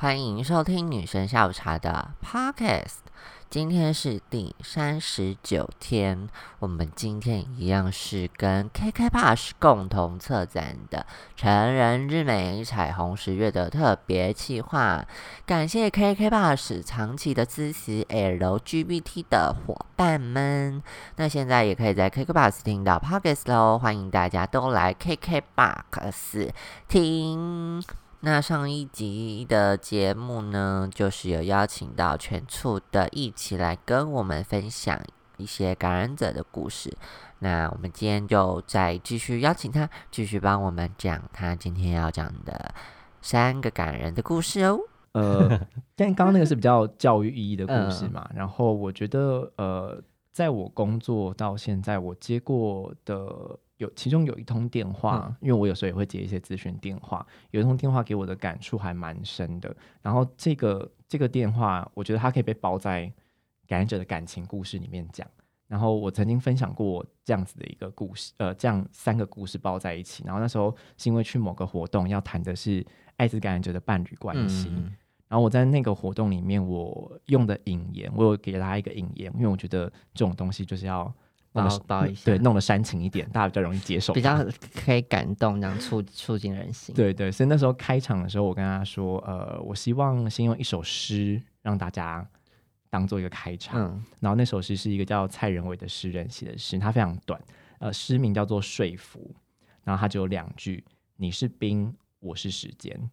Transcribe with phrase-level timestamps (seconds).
[0.00, 3.00] 欢迎收听女生下午茶的 Podcast。
[3.50, 6.26] 今天是第三十九天，
[6.58, 11.04] 我们今天一样是跟 KK Bus 共同策展的
[11.36, 15.04] 成人日美彩虹十月的特别企划。
[15.44, 20.82] 感谢 KK Bus 长期的支持 LGBT 的伙伴们。
[21.16, 26.48] 那现在也可以在 KK Bus 听到 Podcast 喽，欢迎大家都来 KK Bus
[26.88, 27.84] 听。
[28.22, 35.00] 那上一集的节目呢，就是有邀请到全处的一起来跟我们分享
[35.38, 36.94] 一些感染者的故事。
[37.38, 42.74] 那我们今天就再继续邀请他，继续帮我们讲他今天要讲的
[43.22, 44.78] 三个感人的故事哦。
[45.12, 45.58] 呃，
[45.96, 48.28] 但刚刚那个是比较教育意义的故事嘛。
[48.34, 49.98] 然后我觉得，呃，
[50.30, 53.58] 在我工作到现在，我接过的。
[53.80, 59.74] 有其中有一通电话，因为我有时候也会接一些咨询电话，有一通电话给我的感触还蛮深的。
[60.02, 63.10] 然后这个这个电话，我觉得它可以被包在
[63.66, 65.26] 感染者的感情故事里面讲。
[65.66, 70.22] 然后我曾经分享过这样子的一个故事，呃，这样三个故事包在一起。
[70.26, 72.86] 然后那时候是因为去某个活动，要谈的是
[73.16, 74.70] 艾滋感染者的伴侣关系。
[75.26, 81.10] 然后我在那个活动里面，我用的引言，我有给大家一个引言，因为我觉得这种东西就是要。
[81.52, 84.46] 包包一下，对，弄得煽情一点，大家比较容易接受，比较
[84.84, 86.94] 可以感动，这样促促进人心。
[86.94, 92.24] 对对，所以那时候开场的时候，我跟他说，呃，我希望先用一首诗让大家
[92.88, 93.80] 当做一个开场。
[93.80, 97.40] 嗯，然后那首诗是一个叫蔡仁伟的诗人写的诗，他非常短，
[97.78, 99.34] 呃，诗名叫做《说服》，
[99.82, 100.84] 然后它只有两句：
[101.16, 103.10] 你是冰，我是时间。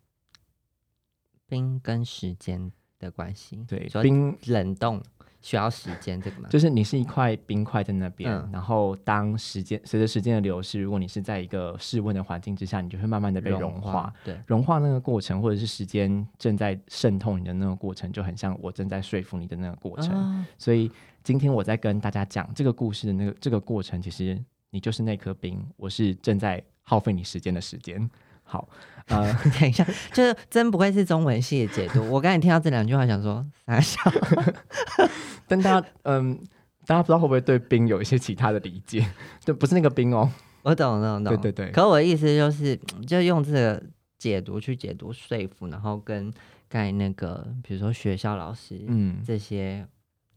[1.47, 5.01] 冰跟时间的关系，对，冰冷冻。
[5.47, 6.49] 需要时间，这个吗？
[6.49, 14.13] 就是你是一块冰块在那边，然后当时间随着时间的流逝，如果你是在一个室温的环境之下，你就会慢慢的被融化。
[14.25, 20.45] 对，融化那个过程，或者是时间正在渗透你的那个过程，就很像我正在说服你的那个过程。
[20.57, 20.91] 所以
[21.23, 24.37] 今天我在跟大家讲这个故事的那个这个过程，其实
[24.69, 28.09] 你就是那颗冰，我是正在耗费你时间的时间。
[28.49, 28.65] 好，
[29.07, 32.09] 呃， 等一下，就是真不愧是中文系的解读。
[32.09, 34.01] 我刚才听到这两句话，想说傻笑。
[35.47, 36.37] 但大家，嗯，
[36.85, 39.05] 大家不知道会不会对冰有一些其他的理解？
[39.45, 40.29] 对，不是那个冰哦。
[40.63, 41.35] 我懂，懂，懂。
[41.35, 41.71] 对对对。
[41.71, 42.75] 可我的意思就是，
[43.07, 43.83] 就用这个
[44.17, 46.33] 解读去解读说服，然后跟
[46.67, 49.87] 盖那个，比如说学校老师，嗯，这些。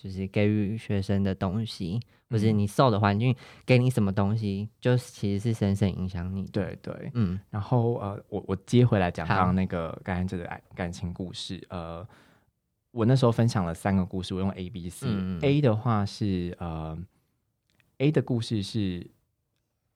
[0.03, 2.01] 就是给予学生的东西，
[2.31, 6.47] 或是你受的环境给你什么东西，就其实是深深影响你。
[6.47, 7.39] 对对，嗯。
[7.51, 11.63] 然后呃，我我接回来讲刚刚那个感染者的爱感情故事。
[11.69, 12.03] 呃，
[12.93, 15.07] 我那时候分享了三个故事，我用 A、B、C。
[15.43, 16.99] A 的话是呃
[17.99, 19.09] ，A 的故事是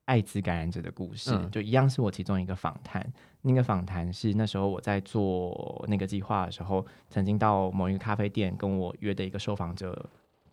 [0.04, 3.12] 艾滋感染者的故事，就一样是我其中一个访谈。
[3.42, 10.08] 那个访谈是那时候我在做那个计划的时候，曾经到某一个咖啡店跟我约的一个受访者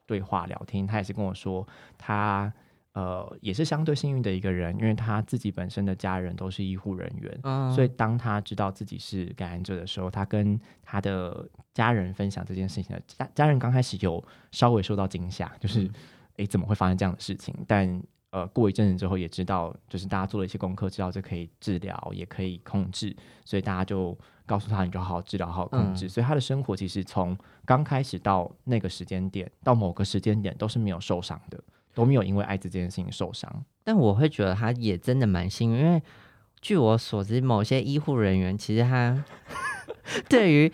[0.05, 0.87] 对话聊天。
[0.87, 1.65] 他也是跟我说，
[1.97, 2.51] 他
[2.93, 7.39] 呃也是相对幸运的一个人，因为他自己本身的家人都是医护人员，
[7.73, 15.89] 所以当他知道自己是感染者的时候，他跟他的家人分享这件事情的家家人刚开始有稍微受到惊吓，就是
[16.37, 17.55] 诶怎么会发生这样的事情？
[17.67, 18.01] 但
[18.31, 23.13] 呃，过一阵子之后也知道，就是大家做了一些功课，知道这可以治疗，也可以控制，
[23.43, 26.07] 所以大家就告诉他，你就好好治疗，好好控制。
[26.07, 31.61] 所以他的生活其实从刚开始到那个时间点，到某个时间点都是没有受伤的，
[31.93, 33.63] 都没有因为艾滋这件事情受伤。
[33.83, 36.01] 但我会觉得他也真的蛮幸运，因为
[36.61, 39.23] 据我所知，某些医护人员其实他
[40.29, 40.71] 对于。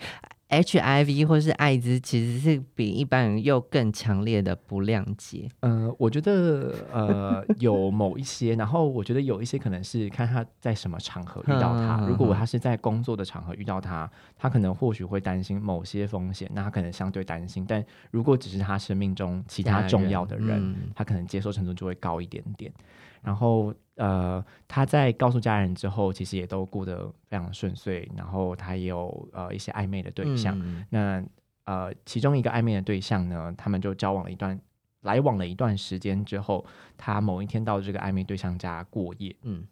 [0.48, 5.48] HIV 或是艾滋其实是比一般人又更强烈的不谅解。
[5.60, 12.06] 呃，我觉得呃 有某一些，然后我觉得有一些可能是看他在什么场合遇到他。
[12.08, 17.66] 如果他是在工作的场合遇到他，他可能或许会担心某些风险，那他可能相对担心。
[17.68, 22.72] 但如果只是他生命中其他重要的人，他可能接受程度就会高一点点。
[23.20, 28.10] 然后，呃，他在告诉家人之后，其实也都过得非常顺遂。
[28.16, 30.58] 然后他也有呃一些暧昧的对象。
[30.90, 31.22] 那
[31.64, 34.58] 呃，其中一个暧昧的对象呢，他们就交往了一段，
[35.02, 36.64] 来往了一段时间之后，
[36.96, 39.34] 他某一天到这个暧昧对象家过夜。
[39.42, 39.66] 嗯。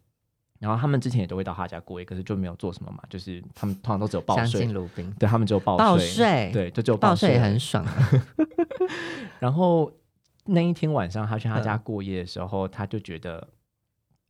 [0.59, 4.67] 然后他们之前也都会到他家过夜，可是就没有做什么嘛，就是他们通常都只有报税。
[5.19, 6.51] 对他们只有报报税。
[6.53, 7.87] 对，就只有报税很爽。
[9.41, 9.93] 然后。
[10.49, 13.49] 那一天晚上，他去他家过夜的时候，他就觉得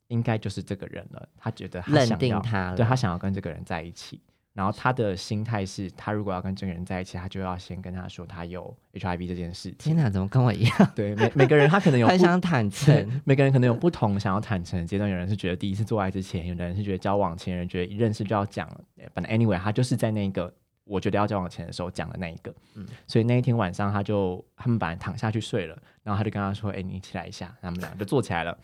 [0.08, 1.28] 应该就是这个人了。
[1.36, 4.20] 他觉得认定他，对他想要跟这个人在一起。
[4.52, 9.70] 然后他的心态是，他如果要跟这个人在一起，他就要先跟他说他有 HIV 这件事。
[9.72, 10.92] 天哪，怎么跟我一样？
[10.96, 15.10] 对，每每个人他可能有 很想坦 诚，每个人可能有不同想要坦诚的阶段。
[15.10, 18.66] 有人是觉得第一次做爱之前，有的人是觉得交往前，人觉得一认识就要讲。
[19.12, 20.50] 反正 anyway，他就是在那个
[20.84, 22.50] 我觉得要交往前的时候讲的那一个。
[22.76, 28.56] 嗯，所以那一天晚上，他就他们本来躺下去睡了，然后他就跟他说：“哎，你起来一下。”他们俩就坐起来了。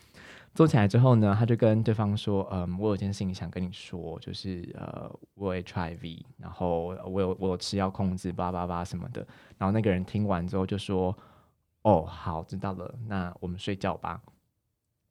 [0.53, 9.25] 坐起来之后呢，他就跟对方说：“嗯，我有件事情想跟你说，就是呃，我 HIV，然后我有我有吃药控制，叭叭叭什么的。”
[9.57, 11.17] 然后那个人听完之后就说
[11.81, 14.21] ：“哦，好，知道了，那我们睡觉吧。”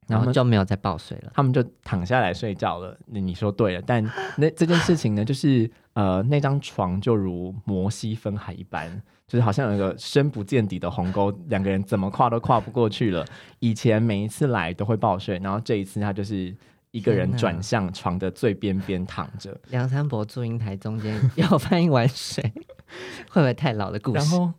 [0.08, 2.98] 然后就没有再抱睡了，他们就躺下来睡觉了。
[3.06, 4.02] 那你说对了，但
[4.36, 9.00] 那这件事情呢，就是呃，那张床就如摩西分海一般，
[9.32, 13.24] 就是好像有一个深不见底的鸿沟，两个人怎么跨都跨不过去了。
[13.60, 16.54] 以前每一次来都会抱睡，然后这一次他就是
[16.90, 19.58] 一个人转向床的最边边躺着。
[19.70, 22.44] 梁山伯祝英台中间要翻一碗水，
[23.32, 24.18] 会不会太老的故事？
[24.18, 24.52] 然后，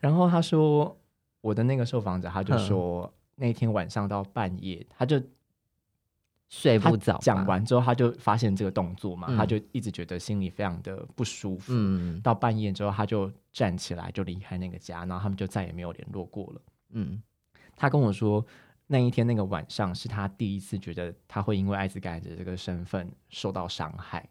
[0.00, 0.94] 然后他说，
[1.40, 3.10] 我的那个受访者他就说。
[3.36, 5.18] 那天晚上到半夜，他就
[6.50, 7.16] 睡不着。
[7.18, 11.72] 讲完之后，他就发现这个动作嘛，他就一直觉得心里非常的不舒服。
[11.74, 16.60] 嗯，到半夜之后，他就站起来就离开那个家，然后他们就再也没有联络过了。
[16.90, 17.22] 嗯，
[17.76, 18.44] 他跟我说，
[18.88, 24.28] 那一天那个晚上是他第一次觉得他会因为艾滋感染者这个身份受到伤害。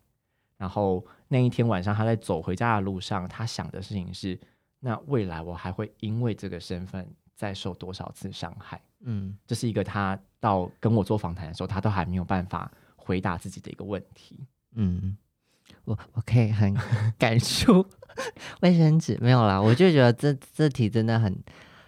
[0.58, 4.38] 然后那一天晚上，他在走回家的路上，他想的事情是：
[4.82, 8.82] 那未来我还会因为这个身份再受多少次伤害？
[9.06, 14.46] 嗯，这是一个他到跟我做访谈的时候，他都还没有办法回答自己的一个问题。
[14.76, 15.18] 嗯，
[15.86, 16.76] 我我可以很
[17.18, 17.86] 感触
[18.62, 21.38] 卫生纸没有啦，我就觉得这这题真的很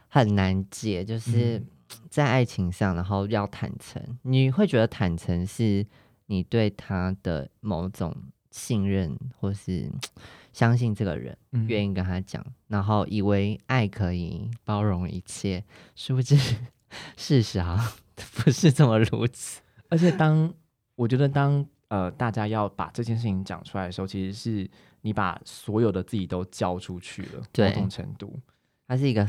[0.07, 1.61] 很难解，就是
[2.09, 5.85] 在爱情上，然后要坦诚，你会觉得坦诚是
[6.27, 8.15] 你对他的某种
[8.49, 9.89] 信任，或是
[10.51, 11.37] 相信这个人，
[11.67, 15.63] 愿意跟他讲，然后以为爱可以包容一切，
[15.95, 16.37] 殊不知。
[17.15, 17.93] 事实啊，
[18.35, 19.61] 不是这么如此。
[19.89, 20.53] 而且，当
[20.95, 24.69] 我觉得当呃大家要把这件事情讲出来的时候，其实是
[25.01, 28.39] 你把所有的自己都交出去了，某种程度，
[28.87, 29.27] 它是一个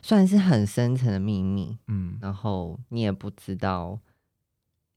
[0.00, 1.76] 算是很深层的秘密。
[1.88, 3.98] 嗯，然后你也不知道，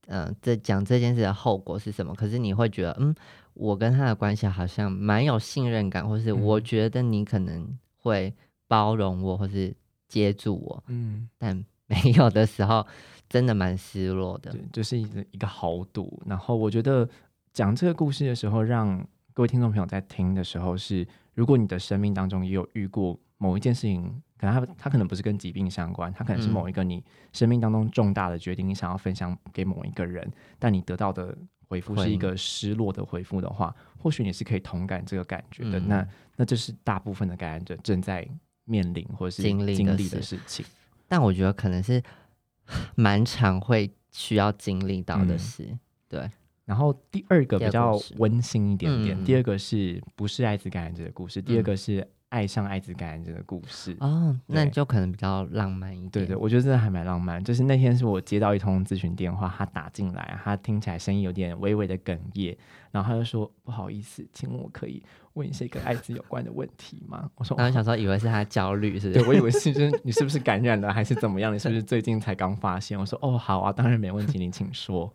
[0.06, 2.14] 嗯，这讲这件事的后果是什么。
[2.14, 3.14] 可是你会觉得，嗯，
[3.54, 8.34] 我跟他的关系好像蛮有信任感，或是我觉得你可能会
[8.66, 9.74] 包容我，或是
[10.08, 10.84] 接住我。
[10.86, 11.62] 嗯，但。
[11.88, 12.86] 没有的时候，
[13.32, 14.52] 真的蛮失落的。
[14.52, 16.22] 对，就是一个一个豪赌。
[16.26, 17.08] 然后我觉得
[17.54, 19.02] 讲这个故事的时候，让
[19.32, 24.02] 各位听众朋友在听的时候，是如果你的生命当中也有遇过某一件事情，
[24.36, 27.02] 可能他他可能不是跟疾病相关，他可能是某一个你
[27.32, 31.34] 生命当中重大的决定，你想要分享给某一个人，但你得到的
[31.68, 35.80] 回复是一个失落的回复的话，或许你是可以同感这个感觉的。
[35.80, 36.06] 那
[36.36, 38.28] 那这是大部分的感染者正在
[38.64, 40.66] 面临或者是经历的事情。
[41.08, 42.02] 但我觉得可能是
[42.96, 45.78] 蛮常会需要经历到的事，
[46.08, 46.30] 对。
[46.64, 51.42] 然后第二个比较温馨一点点，第二个是不是艾滋感染者的故事？
[51.42, 52.08] 第二个是。
[52.32, 56.10] 爱上艾滋感染者的故事哦，那就可能比较浪漫一点。
[56.10, 57.44] 对对，我觉得真的还蛮浪漫。
[57.44, 62.56] 就是那天是我接到一通咨询电话，他打进来，他听起来声音有点微微的哽咽，
[62.90, 65.02] 然后他就说：“不好意思，请问我可以
[65.34, 69.20] 问一些跟艾滋有关的问题吗？”我说： “然后小时候以为是他焦虑，是不是？
[69.20, 71.52] 对我以为是，就是你是不是感染了，还是怎么样？
[71.54, 75.12] 你是不是最近才刚发现？”我说：“哦，好啊，当然没问题，你请说。”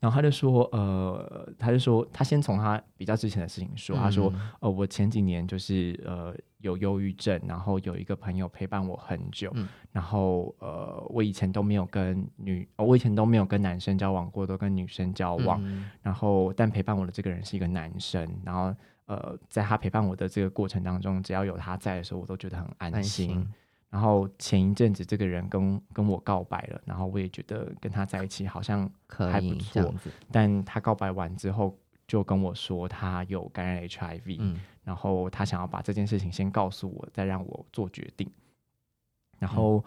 [0.00, 3.94] 然后他就说，呃，他就说，他先从他比较之前的事情说。
[3.96, 9.52] 他说，呃，我前几年就是呃有忧郁症，然后有一个朋友陪伴我很久，
[9.92, 15.62] 然后呃，我以前都没有跟女，我以前都没有跟男生交往过，都跟女生交往。
[16.02, 23.46] 然后，但陪伴我的这个人是一个男生，然后呃，在他陪伴我的这个过程当中，只要有他在的时候，我都觉得很安心。
[23.90, 29.94] 然后前一阵子这个人跟跟我告白了，然后我也觉得跟他在一起好像还不错。
[30.32, 38.30] 但他告白完之后就跟我说他有感染 HIV，然后他想要把这件事情先告诉我，再让我做决定。
[39.38, 39.84] 然后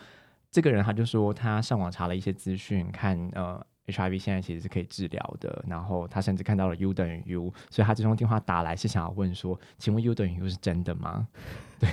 [0.52, 3.66] 这个人他就说他上网查了一些资讯，看呃。
[3.88, 11.28] HIV 现在其实是可以治疗的，然后他甚至看到了 U 等于 U，所以他这通电话打来是想要问说，请问 U 等于 U 是真的吗？
[11.80, 11.90] 对，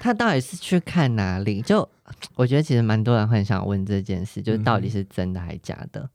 [0.00, 1.62] 他到底是去看哪里？
[1.62, 1.88] 就
[2.34, 6.08] 我觉得其实蛮多人很想问这件事，就是到底是真的还是假的？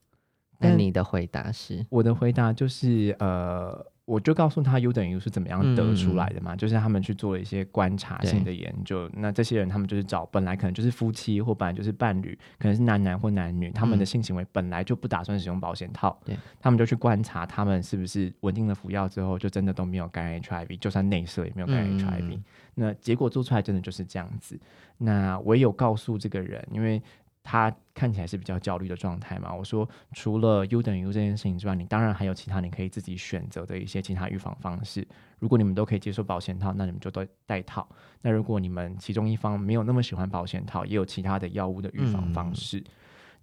[0.60, 1.86] 那你的回答是？
[1.90, 3.86] 我的回答就是呃。
[4.08, 9.10] 我就告诉他 U 等于 U 是怎么样得出来的嘛，就是他们去做了一些观察性的研究。
[9.14, 22.40] 那这些人他们就是找本来可能就是夫妻或本来就是伴侣，可能是男男或男女，他们的性行为本来就不打算使用保险套，对，他们就去观察他们是不是稳定了服药之后就真的都没有感染 HIV，就算内射也没有感染 HIV。
[22.76, 24.58] 那结果做出来真的就是这样子。
[25.00, 27.04] 那我也有告诉这个人，因为。
[27.50, 29.56] 他看起来是比较焦虑的状态嘛。
[29.56, 35.08] 我说，除了 U 等于 U 这件事情之外，你当然还有其他你可以自己选择的一些其他预防方式。
[35.39, 37.88] 如果你们都可以接受保险套，那你们就都带套。
[38.22, 42.84] 那如果你们其中一方没有那么喜欢保险套，也有其他的药物的预防方式。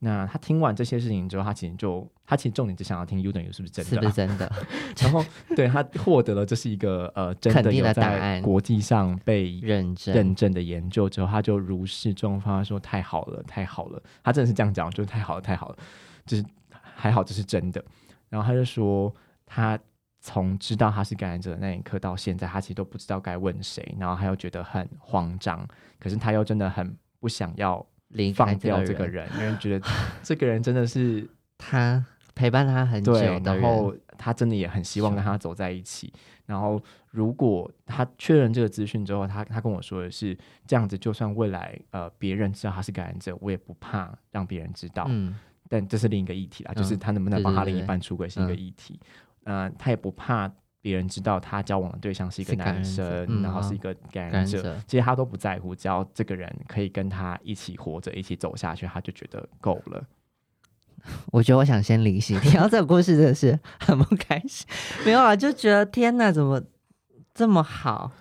[0.05, 4.53] 那他听完这些事情之后，他其实就他其实重点只想要听 U 等于是不是真的，是不是真的？
[5.01, 5.25] 然后
[5.57, 14.03] 对他获得了这是一个呃真的有在国际上被认证认证的研究之后，他就如释重负，他说太好了，太好了。
[14.23, 15.77] 他真的是这样讲，就是太好了，太好了，
[16.27, 16.45] 就是
[16.95, 17.83] 还好这是真的。
[18.29, 19.11] 然后他就说，
[19.47, 19.79] 他
[20.21, 25.67] 从知道他是感染者的那一刻到现在，他其实都不知道该问谁，然后他又觉得很慌张，
[25.99, 27.87] 可是他又真的很不想要。
[28.35, 29.87] 放掉这个人，因为觉得
[30.23, 31.27] 这个人真的是
[31.59, 32.05] 他
[32.35, 33.13] 陪伴他很久，
[33.45, 36.13] 然后他真的也很希望跟他走在一起。
[36.47, 45.07] 然后如果他确认这个资讯之后，他他跟我说的是这样子，就算未来呃别人知道他是感染者，我也不怕让别人知道。
[45.09, 45.35] 嗯，
[45.69, 49.01] 但这是另一个议题啦，就是他能不能帮他另一半出轨是一个议题。
[49.45, 50.51] 嗯，他也不怕。
[50.85, 60.05] 别人知道他交往的对象是一个男生，然后是一个感染者，其实他都不在乎，只要这个人可以跟他一起活着，一起走下去，他就觉得够了。
[61.33, 64.67] 我觉得我想先离席，听到这个故事真的是很不开心。
[65.07, 66.63] 没有啊，就觉得天哪，怎么
[67.33, 68.13] 这么好？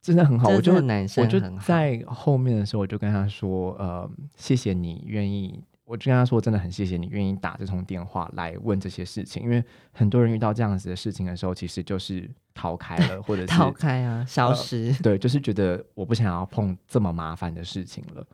[0.00, 14.92] 真的很好，我就男生，我就在后面的时候，我就跟他说：“呃，谢谢你愿意。”我就跟他说：“真的很谢谢你愿意打这通电话来问这些事情，因为很多人遇到这样子的事情的时候，其实就是逃开了，或者是 逃开啊，消失。
[15.02, 18.24] 对，就是觉得我不想要碰这么麻烦的事情了。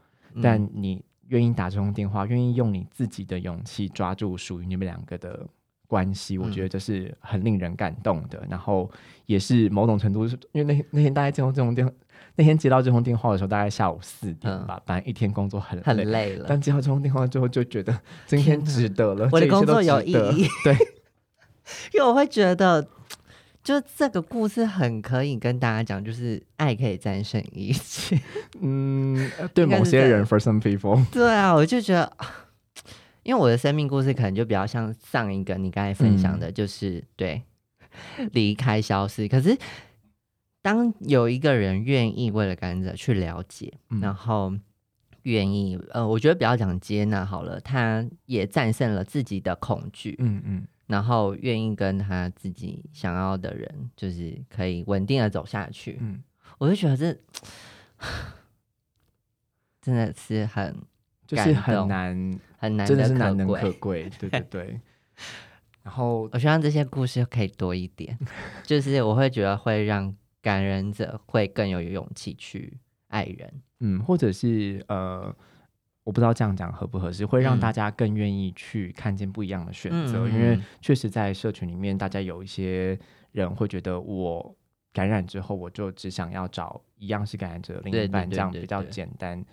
[0.43, 5.49] 但你愿意打这通电话，愿意用你自己的勇气抓住属于你们两个的
[5.87, 8.43] 关系，我觉得这是很令人感动的。
[8.49, 8.90] 然后
[9.26, 11.93] 也是某种程度，是因为那那天大家接到这通电话。”
[12.38, 14.78] 那天接到这通电话的时候，大概下午四点吧。
[14.85, 19.26] 本来一天工作很很累了，但接到这通电话之后，就觉得今天值得了。
[19.33, 20.75] 我的工作有意义， 对，
[21.95, 22.87] 因为我会觉得，
[23.64, 28.21] 就这个故事很可以跟大家讲，就是爱可以战胜一切。
[28.61, 32.12] 嗯， 对某些人，for some people，对啊，我就觉得，
[33.26, 37.42] 因为我的生命故事可能就比较像上一个你刚才分享的，就是对
[38.33, 39.56] 离开、消失，可是。
[40.62, 44.52] 当有一个人愿意为了感染者去了解，然后
[45.23, 56.21] 愿意呃，我觉得不要讲接纳好了，他也战胜了自己的恐惧，嗯嗯，然后愿意跟他自己想要的人，就是可以稳定的走下去，嗯，
[56.59, 57.16] 我就觉得这
[59.80, 60.76] 真的是很
[61.28, 64.81] 就是很难很难，真的是难能可贵， 对对对。
[65.83, 68.19] 然后我希望这些故事可以多一点，
[68.65, 70.15] 就是我会觉得会让。
[70.43, 75.35] 感染者会更有勇气去爱人，嗯，或者是呃，
[76.05, 82.97] 我不知道这样讲合不合适，会让大家更愿意去看见不一样的选择，因为确实在社群里面，大家有一些
[83.33, 84.57] 人会觉得我
[84.93, 89.45] 感染之后，我就只想要找一样是感染者另一半，这样比较简单，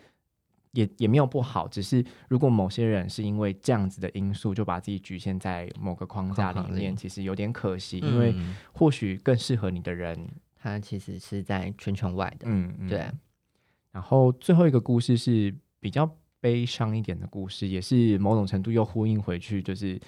[0.73, 8.35] 也也没有不好，只是如果某些人是因为这样子的因素，就把自己局限在某个框架里面，其实有点可惜，因为
[8.73, 10.29] 或许更适合你的人。
[10.55, 13.05] 他其实是在圈圈外的，嗯，对。
[13.91, 19.99] 然后最后一个故事是比较悲伤一点的故事，也是某种程度又呼应回去，就是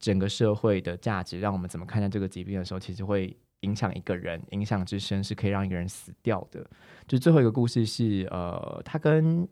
[0.00, 6.66] 整个社会的价值，让我们怎么看待这个疾病的时候，其实会影响一个人，影响之深是可以让一个人死掉的。
[7.06, 9.46] 就最后一个故事是，呃，他跟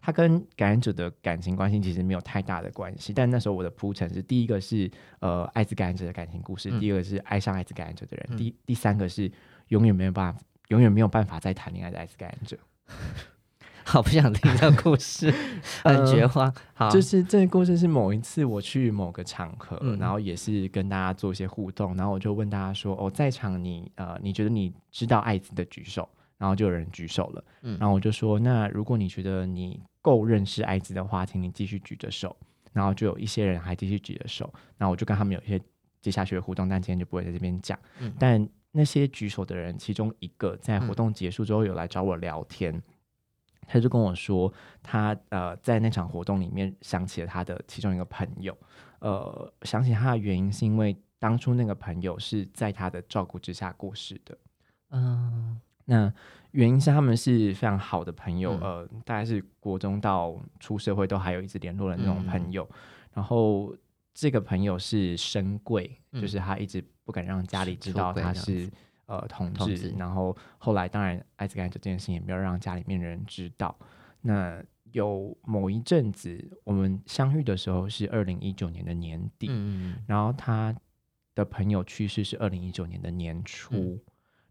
[0.00, 4.90] 他跟感染者的感情关系其实没有太大的关系，但那时候我的铺陈是：第一个是
[5.20, 9.30] 呃艾滋感染者的感情故事，第二个是爱上艾滋感染者的人，第第三个是。
[9.70, 10.40] 永远没有办法，
[10.70, 12.58] 永远没有办法再谈恋爱的艾滋感染者。
[13.86, 15.32] 好，不想听这个故事，
[15.84, 16.52] 很绝望。
[16.74, 27.44] 好，就是这个故事是某一次我去某个场合，然后也是跟大家做一些互动，然后我就问大家说：“哦，在场你呃，你觉得你知道艾滋的举手？”然后就有人举手了。
[27.62, 32.36] 嗯，然后我就说：“那如果你觉得你够认识艾滋的话，请你继续举着手。”
[32.72, 35.60] 然后就有一些人还继续举着手，然后我就跟他们有一些
[36.00, 37.78] 接下去的互动，但今天就不会在这边讲。
[37.98, 38.48] 嗯，但。
[38.72, 42.80] 那些举手的人，其中一个在活动结束之后有来找我聊天，
[43.66, 48.56] 他就跟我说，他呃在那场活动里面想起了他的其中一个朋友，
[49.00, 54.38] 呃，想起他的原因是因为当初那个朋友是在他的照顾之下过世的，
[54.90, 56.14] 嗯，那
[56.52, 62.68] 原因是他们是非常好的朋友，呃，大概是国中到出社会都还有一直联络的那种朋友，
[63.12, 63.74] 然后
[64.14, 66.84] 这个朋友是深贵，就是他一直。
[67.02, 68.70] 不敢让家里知道他是
[69.06, 73.76] 呃同志，然后后来当然艾滋感染这件事情也没有让家里面的人知道。
[74.20, 79.50] 那有某一阵子，我们相遇的时候是二零一九年的年底，
[80.06, 80.72] 然后他
[81.34, 83.98] 的朋友去世是二零一九年的年初，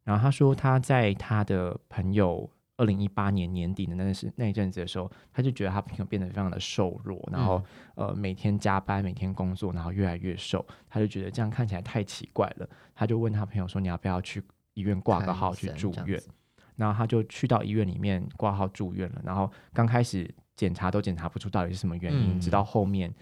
[0.03, 7.61] 然后他说他在他的朋友二零一八年年底的那是那一阵子的时候，他就觉得他朋友变得非常的瘦弱，然后
[7.95, 16.21] 呃每天加班每天工作，然后越来越瘦，他就觉得这样看起来太奇怪了，他就问他朋友说你要不要去医院挂个号去住院。
[16.75, 19.21] 然后他就去到医院里面挂号住院了。
[19.25, 23.13] 然后刚开始检查都检查不出到底是什么原因，直到后面，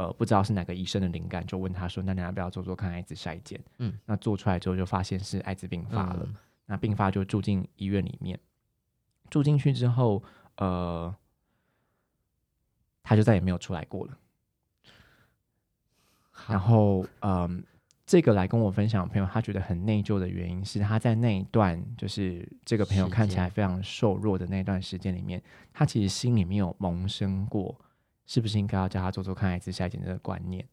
[0.00, 6.26] 呃，不知道是哪个医生的灵感，就问他说：“那你要不要做做看艾滋筛检？”嗯，那做出来之后就发现是艾滋病发了。
[6.64, 8.40] 那病发就住进医院里面。
[9.28, 10.22] 住进去之后，
[10.56, 11.14] 呃，
[13.02, 14.16] 他就再也没有出来过了。
[16.48, 17.62] 然后，嗯。
[18.06, 25.40] 这个来跟我分享的朋友，他觉得很内疚的原因是，他在那一段就是这个朋友看起来非常瘦弱的那段时间里面，
[25.72, 27.72] 他其实心里面有萌生过，
[28.30, 30.64] 是不是应该要叫他做做看艾滋筛检这个观念，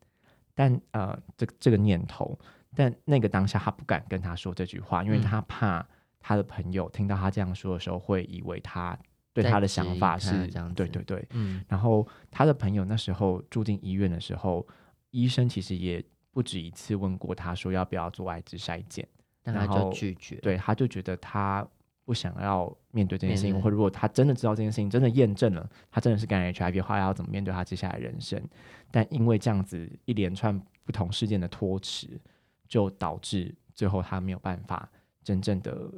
[0.54, 2.38] 但呃，这这个念头，
[2.76, 5.84] 但那个当下他不敢跟他说这句话，因为他怕
[6.20, 8.96] 他的朋友听到他这样说的时候，会以为他
[9.34, 14.68] 对他的想法是这样，对对对，嗯，然后他的朋友那时候住进医院的时候，
[15.10, 16.04] 医生其实也。
[16.38, 19.08] 不止一次问过他说要不要做艾滋筛检，
[19.42, 20.36] 但他就拒绝。
[20.36, 21.68] 对，他就觉得他
[22.08, 28.42] 不想要面对这件事情，或者如果他真的知道这件事情，真的验证了他真的是感染 HIV 的话，要怎么面对他接下来人生？
[28.90, 32.18] 但因为这样子一连串不同事件的拖迟，
[32.66, 34.90] 就导致最后他没有办法
[35.22, 35.92] 真正的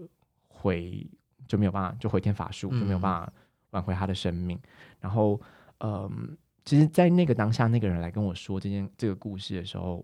[0.48, 1.08] 回，
[1.48, 3.32] 就没有办法就回天乏术，就没有办法
[3.70, 4.60] 挽回他的生命。
[5.00, 5.40] 然后，
[5.82, 6.36] 嗯，
[6.66, 10.04] 其实，在那个当下，那个人来跟我说这件这个故事的时候。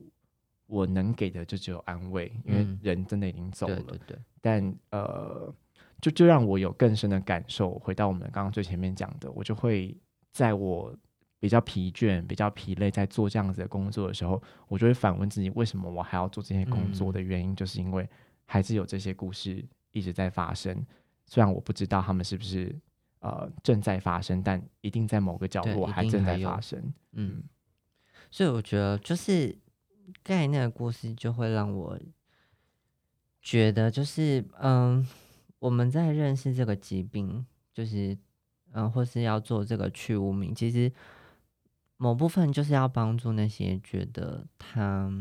[0.68, 3.80] 我能给的就只有安慰，因为人真的已经走了。
[3.84, 4.18] 对对。
[4.42, 5.54] 但呃，
[6.02, 7.78] 就就让我有更深的感受。
[7.80, 9.96] 回到我们刚刚最前面讲的，我就会
[10.32, 10.96] 在我
[11.40, 17.12] 比较疲倦、比较疲累，在做这样子的工作的时候，我就会反问自己：为什么我还要做这些工作？
[17.12, 18.08] 的原因就是因为
[18.46, 20.86] 还是有这些故事一直在发生。
[21.26, 22.76] 虽然我不知道他们是不是
[23.20, 26.94] 呃正在发生，但一定在某个角落还正在发生。
[27.14, 27.44] 嗯。
[28.32, 29.58] 所以我觉得就是。
[30.22, 32.00] 刚才那个故事就会让我
[33.42, 35.04] 觉得，就是嗯，
[35.60, 38.18] 我们在认识这个疾病，就是
[38.74, 40.92] 嗯，或是要做这个去污名，其实
[41.98, 45.12] 某部分就是要帮助那些觉得他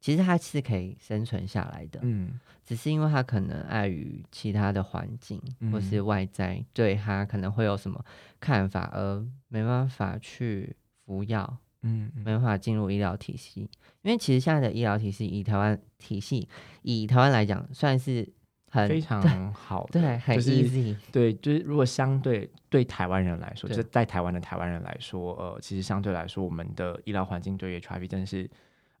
[0.00, 8.02] 其实他是可以生存下来的，嗯，只是因为他可能碍于其他的环境或是外在对他可能会有什么
[8.38, 11.58] 看法，而没办法去服药。
[11.82, 12.24] 嗯，没。
[12.24, 13.62] 办法进入医疗体系，
[14.02, 16.46] 因为其实现在的医疗体系，以台湾体系，
[16.82, 18.30] 以台湾来讲，算是
[18.70, 28.48] 很非常好，对，很 easy，对，就是如果相对对台湾人来说，就是在台湾的台湾人来说，呃，其实相对来说，我们的医疗环境对 HIV 真的是，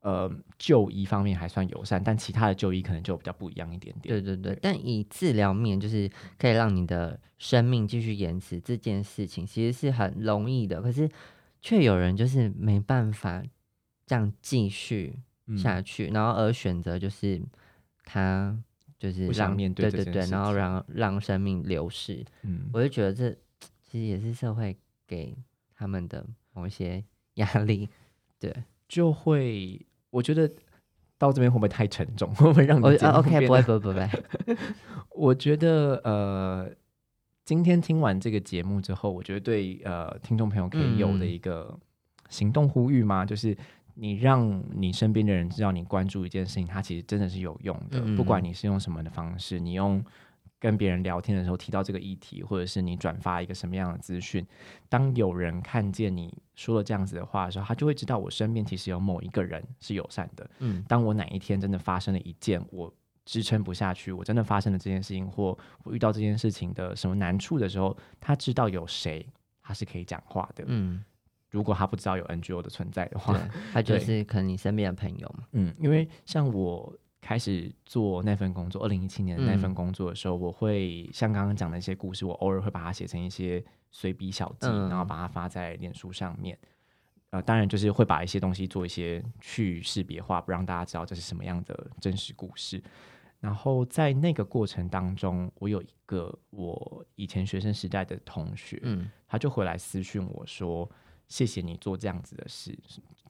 [0.00, 4.14] 呃，就医方面还算友善，但其他的就医可能就比较不一样一点点。
[4.14, 11.08] 对对对，但以治疗面，就是可以让你的生命继续延迟这件事情，其实是很容易的，可是。
[11.62, 13.42] 却有人就是没办法
[14.06, 15.18] 这样继续
[15.58, 17.38] 下去，然后而选择就是
[18.02, 18.58] 他
[19.00, 22.24] 就是让面对对对对，然后让让生命流逝。
[22.42, 23.32] 嗯，我就觉得这
[23.82, 24.76] 其实也是社会
[25.08, 25.36] 给
[25.74, 27.02] 他们的某一些
[27.34, 27.88] 压力。
[28.38, 28.54] 对，
[28.86, 30.48] 就会我觉得
[31.18, 32.32] 到这边会不会太沉重？
[32.36, 33.46] 会不会让你啊 OK？
[33.48, 34.08] 不会不会不会。
[35.16, 36.70] 我觉得呃。
[37.42, 41.76] 今天听完这个节目之后，我觉得对呃听众朋友可以有的一个
[42.28, 43.26] 行动呼吁吗？
[43.26, 43.56] 就是
[43.94, 48.00] 你让你身边的人知道你关注一件事情，它其实真的是有用的。
[48.16, 50.04] 不管你是用什么的方式，你用
[50.58, 54.46] 跟别人聊天的时候提到这个议题，或者是你转发一个什么样的资讯，
[54.88, 60.50] 当有人看见你说了这样子的话的时候，他就会知道我身边其实有某一个人是友善的。
[60.58, 62.92] 嗯，当我哪一天真的发生了一件我。
[63.26, 69.24] 支撑不下去，我真的发生了这件事情，或我遇到这件事情的什么难处的时候，他知道有谁，
[69.62, 70.64] 他是可以讲话的。
[70.66, 71.04] 嗯，
[71.50, 73.38] 如果他不知道有 NGO 的存在的话，
[73.72, 75.44] 他 就是可能你身边的朋友嘛。
[75.52, 86.58] 嗯，因为像我开始做那份工作，二零一七年的那份工作的时候，我会像刚刚讲的一些故事，我偶尔会把它写成一些随笔小记，然后把它发在脸书上面。
[87.30, 92.82] 呃，当然就是会把一些东西做一些去识别化，不让大家知道这是什么样的真实故事。
[93.38, 100.90] 然后在那个过程当中，我有一个我以前学生时代的同学，嗯，他就回来私讯我说
[101.30, 102.78] ：“谢谢你做这样子的事。”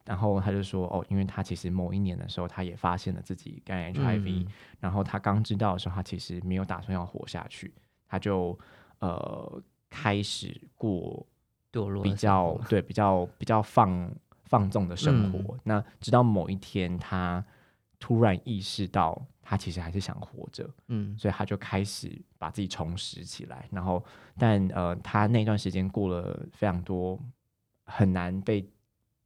[0.03, 4.47] 然后他就说：“哦，因为他其实某一年的时候，他也发现了自己感染 HIV，
[4.79, 7.71] 然后他刚知道的时候，他其实没有打算要活下去，
[8.07, 8.57] 他就
[8.99, 11.25] 呃开始过
[11.71, 14.11] 堕落比较对比较比较放
[14.43, 15.55] 放纵的生活。
[15.63, 17.45] 那直到某一天，他
[17.99, 23.69] 突然意识到，他其实还是想活着，嗯，所以他就开始把自己重拾起来。
[23.71, 24.03] 然后，
[24.35, 27.17] 但呃，他那段时间过了非常多
[27.91, 28.65] 很难被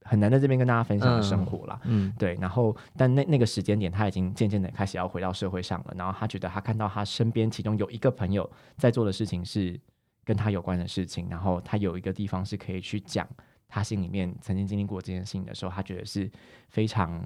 [0.02, 2.36] 很难在这边跟大家分享的生活了，嗯，对。
[2.42, 5.94] 然后，但那那个时间点，他已经渐渐的开始要回到社会上了。
[5.96, 9.80] 然后，他觉得他看到他身边其中有一个朋友在做的事情是。
[10.28, 13.30] 跟他有关的事情，然后他有一个地方是可以去讲
[13.68, 16.28] 他心里面曾经经历过这件事情的时候，他觉得是
[16.68, 17.24] 非常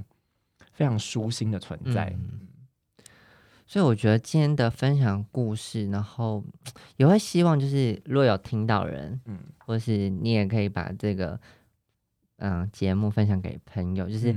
[0.74, 2.14] 非常舒心的存在。
[3.70, 6.44] 所以我觉得今天的分享故事，然后
[6.98, 11.40] 也会希望就是若有听到人，嗯，或是你也可以把这个
[12.38, 14.36] 嗯节目分享给朋友，就是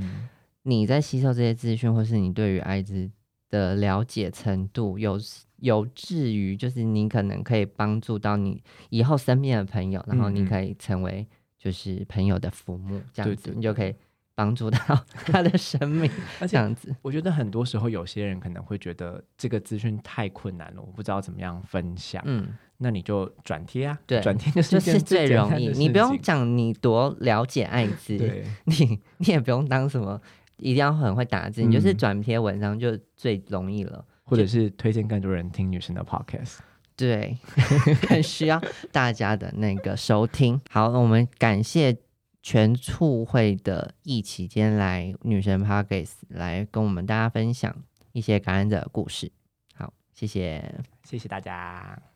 [0.64, 3.11] 你在吸收这些资讯，或是你对于艾滋
[3.49, 5.18] 的了解程度有。
[5.62, 11.25] 有至于，就是你可能可以帮助到你以后身边的朋友，然后你可以成为
[11.57, 13.95] 就是朋友的父母，这样子你就可以
[14.35, 14.79] 帮助到
[15.27, 16.11] 他的生命。
[16.49, 22.23] 这样子，我觉得很多时候有些人可能会觉得这个资讯太困难了，我不知道怎么样分享。
[22.27, 25.68] 嗯，那你就转贴啊，对，转贴就是最容易。
[25.68, 28.16] 你不用讲你多了解艾滋，
[28.64, 30.21] 你你也不用当什么
[30.57, 34.05] 一定要很会打字，你就是转贴文章就最容易了。
[34.25, 36.59] 或者是推荐更多人听女生的 podcast，
[36.97, 37.37] 对，
[38.09, 38.59] 很需要
[38.90, 40.59] 大家的那个收听。
[40.71, 41.95] 好，我们感谢
[42.42, 47.74] 全促会的一期间来女神 p a r k e s 来跟我们大家分享
[48.12, 49.31] 一些感染者的故事。
[49.74, 52.12] 好，谢谢，谢谢大家。